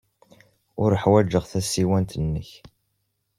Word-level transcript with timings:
Ur 0.81 0.91
ḥwajeɣ 1.01 1.43
tasiwant-nnek. 1.51 2.49